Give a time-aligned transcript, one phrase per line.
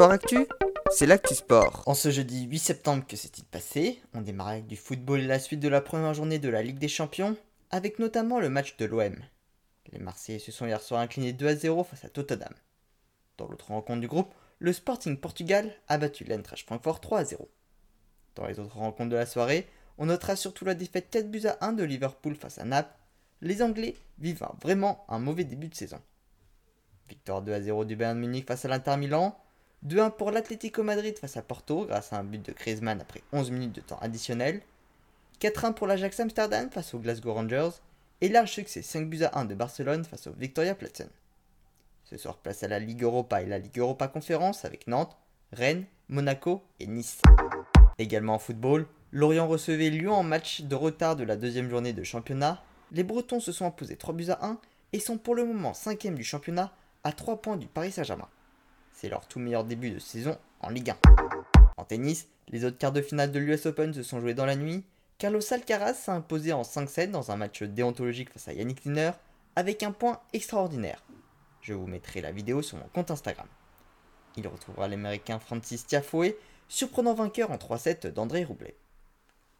[0.00, 0.46] Sport Actu,
[0.90, 1.82] c'est l'actu sport.
[1.84, 5.38] En ce jeudi 8 septembre, que s'est-il passé On démarre avec du football et la
[5.38, 7.36] suite de la première journée de la Ligue des Champions,
[7.70, 9.14] avec notamment le match de l'OM.
[9.92, 12.54] Les Marseillais se sont hier soir inclinés 2 à 0 face à Tottenham.
[13.36, 17.50] Dans l'autre rencontre du groupe, le Sporting Portugal a battu l'Eintracht Francfort 3 à 0.
[18.36, 21.58] Dans les autres rencontres de la soirée, on notera surtout la défaite 4 buts à
[21.60, 22.96] 1 de Liverpool face à Naples.
[23.42, 26.00] Les Anglais vivent vraiment un mauvais début de saison.
[27.06, 29.36] Victoire 2 à 0 du Bayern Munich face à l'Inter Milan.
[29.86, 33.50] 2-1 pour l'Atlético Madrid face à Porto grâce à un but de Griezmann après 11
[33.50, 34.60] minutes de temps additionnel.
[35.40, 37.70] 4-1 pour l'Ajax Amsterdam face aux Glasgow Rangers.
[38.20, 41.08] Et large succès 5 buts à 1 de Barcelone face au Victoria Platzen.
[42.04, 45.16] Ce soir, place à la Ligue Europa et la Ligue Europa Conférence avec Nantes,
[45.52, 47.22] Rennes, Monaco et Nice.
[47.98, 52.02] Également en football, Lorient recevait Lyon en match de retard de la deuxième journée de
[52.02, 52.62] championnat.
[52.92, 54.58] Les Bretons se sont imposés 3 buts à 1
[54.92, 56.72] et sont pour le moment 5 du championnat
[57.04, 58.28] à 3 points du Paris Saint-Germain.
[58.92, 60.96] C'est leur tout meilleur début de saison en Ligue 1.
[61.76, 64.56] En tennis, les autres quarts de finale de l'US Open se sont joués dans la
[64.56, 64.84] nuit.
[65.18, 69.12] Carlos Alcaraz s'est imposé en 5-7 dans un match déontologique face à Yannick Sinner
[69.56, 71.02] avec un point extraordinaire.
[71.60, 73.46] Je vous mettrai la vidéo sur mon compte Instagram.
[74.36, 76.34] Il retrouvera l'américain Francis Tiafoe,
[76.68, 78.76] surprenant vainqueur en 3-7 d'André Roublet.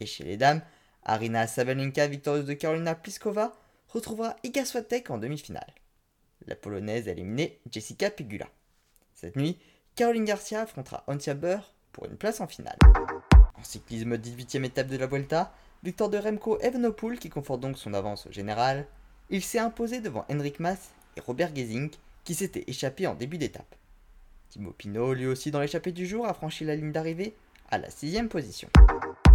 [0.00, 0.62] Et chez les dames,
[1.04, 3.54] Arina Sabalenka, victorieuse de Carolina Pliskova,
[3.88, 5.74] retrouvera Iga Swiatek en demi-finale.
[6.46, 8.46] La polonaise a éliminé Jessica Pegula.
[9.20, 9.58] Cette nuit,
[9.96, 12.78] Caroline Garcia affrontera Antia Burr pour une place en finale.
[13.58, 15.52] En cyclisme, 18e étape de la Vuelta,
[15.82, 18.86] victoire de Remco Evenepoel qui conforte donc son avance au général.
[19.28, 23.74] Il s'est imposé devant Henrik Mas et Robert Gesink qui s'étaient échappés en début d'étape.
[24.50, 27.34] Timo Pinot, lui aussi dans l'échappée du jour, a franchi la ligne d'arrivée
[27.72, 28.68] à la 6 position.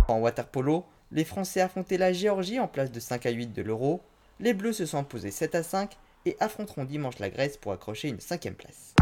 [0.08, 4.02] En waterpolo, les Français affrontaient la Géorgie en place de 5 à 8 de l'Euro.
[4.40, 8.08] Les Bleus se sont imposés 7 à 5 et affronteront dimanche la Grèce pour accrocher
[8.08, 8.96] une cinquième place.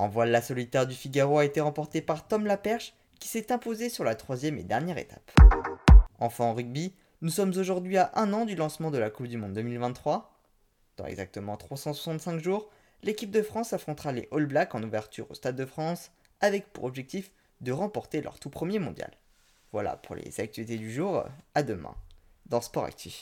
[0.00, 3.90] En voile, la solitaire du Figaro a été remportée par Tom Laperche qui s'est imposé
[3.90, 5.30] sur la troisième et dernière étape.
[6.18, 9.36] Enfin en rugby, nous sommes aujourd'hui à un an du lancement de la Coupe du
[9.36, 10.40] Monde 2023.
[10.96, 12.70] Dans exactement 365 jours,
[13.02, 16.84] l'équipe de France affrontera les All Blacks en ouverture au Stade de France avec pour
[16.84, 19.10] objectif de remporter leur tout premier mondial.
[19.70, 21.94] Voilà pour les actualités du jour, à demain
[22.46, 23.18] dans Sport Actif.